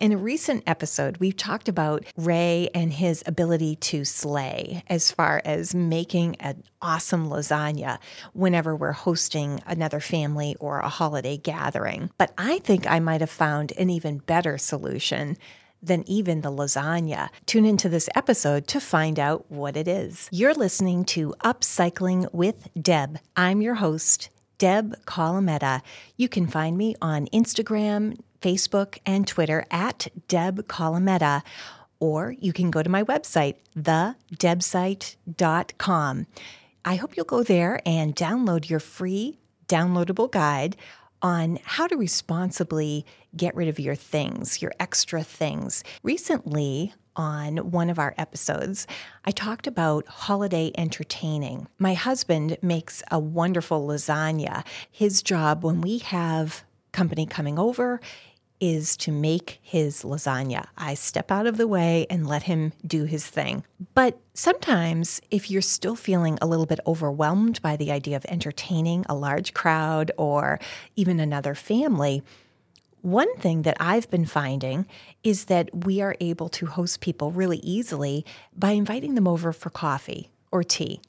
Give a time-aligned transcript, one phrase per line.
[0.00, 5.42] In a recent episode, we've talked about Ray and his ability to slay as far
[5.44, 7.98] as making an awesome lasagna
[8.32, 12.08] whenever we're hosting another family or a holiday gathering.
[12.16, 15.36] But I think I might have found an even better solution
[15.82, 17.28] than even the lasagna.
[17.44, 20.30] Tune into this episode to find out what it is.
[20.32, 23.18] You're listening to Upcycling with Deb.
[23.36, 25.82] I'm your host, Deb Colameta.
[26.16, 31.42] You can find me on Instagram, Facebook, and Twitter at Deb Colameta,
[31.98, 36.26] or you can go to my website, thedebsite.com.
[36.84, 40.76] I hope you'll go there and download your free downloadable guide
[41.22, 43.04] on how to responsibly
[43.36, 45.84] get rid of your things, your extra things.
[46.02, 48.86] Recently, on one of our episodes,
[49.24, 51.66] I talked about holiday entertaining.
[51.78, 54.64] My husband makes a wonderful lasagna.
[54.90, 58.00] His job when we have company coming over
[58.60, 60.66] is to make his lasagna.
[60.76, 63.64] I step out of the way and let him do his thing.
[63.94, 69.06] But sometimes, if you're still feeling a little bit overwhelmed by the idea of entertaining
[69.08, 70.60] a large crowd or
[70.94, 72.22] even another family,
[73.02, 74.86] one thing that I've been finding
[75.24, 79.70] is that we are able to host people really easily by inviting them over for
[79.70, 81.00] coffee or tea.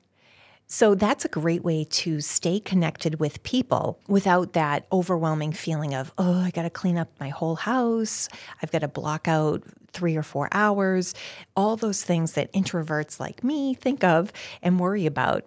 [0.72, 6.14] So that's a great way to stay connected with people without that overwhelming feeling of,
[6.18, 8.30] oh, I got to clean up my whole house.
[8.64, 11.14] I've got to block out three or four hours.
[11.58, 15.46] All those things that introverts like me think of and worry about.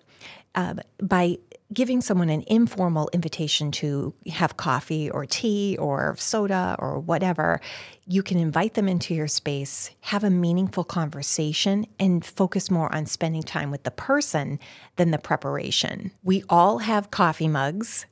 [0.55, 1.39] Uh, by
[1.73, 7.61] giving someone an informal invitation to have coffee or tea or soda or whatever,
[8.07, 13.07] you can invite them into your space, have a meaningful conversation, and focus more on
[13.07, 14.59] spending time with the person
[14.97, 16.11] than the preparation.
[16.23, 18.07] We all have coffee mugs.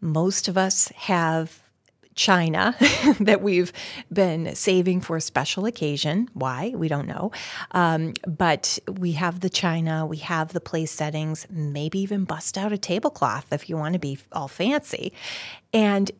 [0.00, 1.62] Most of us have
[2.16, 2.74] china
[3.20, 3.72] that we've
[4.12, 6.28] been saving for a special occasion.
[6.32, 6.72] Why?
[6.74, 7.30] We don't know.
[7.70, 12.72] Um, but we have the china, we have the place settings, maybe even bust out
[12.72, 15.12] a tablecloth if you want to be all fancy.
[15.72, 16.10] And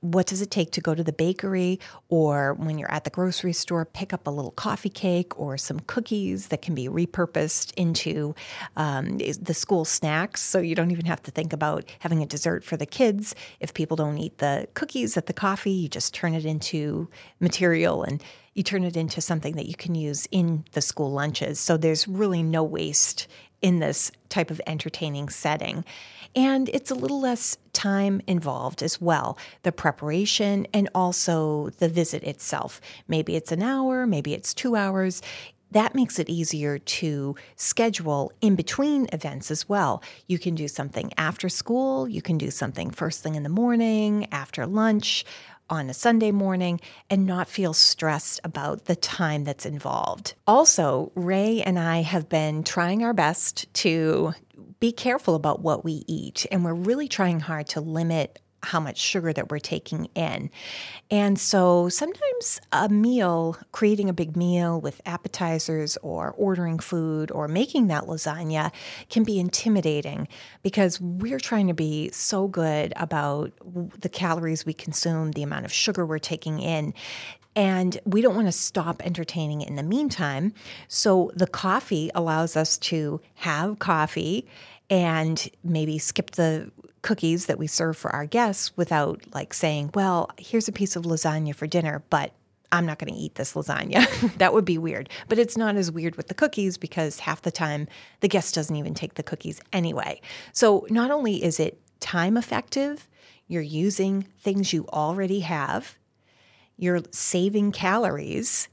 [0.00, 3.52] what does it take to go to the bakery or when you're at the grocery
[3.52, 8.34] store, pick up a little coffee cake or some cookies that can be repurposed into
[8.76, 10.42] um, the school snacks.
[10.42, 13.34] So you don't even have to think about having a dessert for the kids.
[13.60, 17.08] If people don't eat the cookies at the coffee, you just turn it into
[17.40, 18.22] material and
[18.54, 21.60] you turn it into something that you can use in the school lunches.
[21.60, 23.28] So there's really no waste
[23.60, 25.84] in this type of entertaining setting.
[26.34, 32.22] And it's a little less time involved as well the preparation and also the visit
[32.24, 32.80] itself.
[33.06, 35.22] Maybe it's an hour, maybe it's two hours.
[35.72, 40.02] That makes it easier to schedule in between events as well.
[40.26, 44.26] You can do something after school, you can do something first thing in the morning,
[44.32, 45.24] after lunch,
[45.68, 46.80] on a Sunday morning
[47.10, 50.34] and not feel stressed about the time that's involved.
[50.46, 54.34] Also, Ray and I have been trying our best to
[54.80, 58.98] be careful about what we eat, and we're really trying hard to limit how much
[58.98, 60.50] sugar that we're taking in.
[61.10, 67.46] And so sometimes a meal, creating a big meal with appetizers or ordering food or
[67.46, 68.72] making that lasagna
[69.08, 70.26] can be intimidating
[70.62, 73.52] because we're trying to be so good about
[74.00, 76.92] the calories we consume, the amount of sugar we're taking in.
[77.56, 80.52] And we don't want to stop entertaining in the meantime.
[80.86, 84.46] So the coffee allows us to have coffee
[84.90, 86.70] and maybe skip the
[87.02, 91.04] cookies that we serve for our guests without like saying, well, here's a piece of
[91.04, 92.32] lasagna for dinner, but
[92.72, 94.36] I'm not going to eat this lasagna.
[94.38, 95.08] that would be weird.
[95.28, 97.88] But it's not as weird with the cookies because half the time
[98.20, 100.20] the guest doesn't even take the cookies anyway.
[100.52, 103.08] So not only is it time effective,
[103.48, 105.96] you're using things you already have,
[106.76, 108.68] you're saving calories,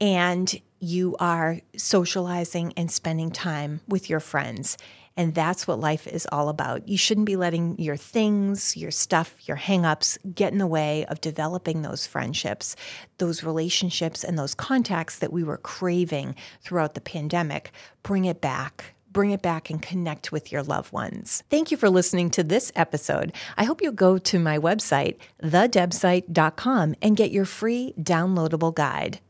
[0.00, 4.76] and you are socializing and spending time with your friends.
[5.16, 6.86] And that's what life is all about.
[6.86, 11.20] You shouldn't be letting your things, your stuff, your hangups get in the way of
[11.20, 12.76] developing those friendships,
[13.16, 17.72] those relationships, and those contacts that we were craving throughout the pandemic.
[18.04, 21.42] Bring it back bring it back and connect with your loved ones.
[21.50, 23.32] Thank you for listening to this episode.
[23.56, 29.20] I hope you'll go to my website, thedebsite.com, and get your free downloadable guide.